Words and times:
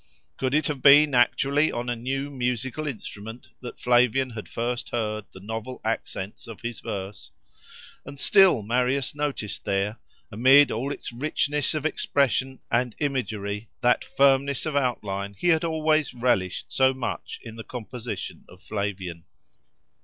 Could 0.37 0.55
it 0.55 0.65
have 0.65 0.81
been 0.81 1.13
actually 1.13 1.71
on 1.71 1.87
a 1.87 1.95
new 1.95 2.31
musical 2.31 2.87
instrument 2.87 3.49
that 3.61 3.79
Flavian 3.79 4.31
had 4.31 4.49
first 4.49 4.89
heard 4.89 5.25
the 5.31 5.39
novel 5.39 5.79
accents 5.85 6.47
of 6.47 6.61
his 6.61 6.79
verse? 6.79 7.29
And 8.03 8.19
still 8.19 8.63
Marius 8.63 9.13
noticed 9.13 9.63
there, 9.63 9.99
amid 10.31 10.71
all 10.71 10.91
its 10.91 11.13
richness 11.13 11.75
of 11.75 11.85
expression 11.85 12.61
and 12.71 12.95
imagery, 12.97 13.69
that 13.81 14.03
firmness 14.03 14.65
of 14.65 14.75
outline 14.75 15.35
he 15.37 15.49
had 15.49 15.63
always 15.63 16.15
relished 16.15 16.71
so 16.71 16.95
much 16.95 17.39
in 17.43 17.55
the 17.55 17.63
composition 17.63 18.45
of 18.49 18.59
Flavian. 18.59 19.25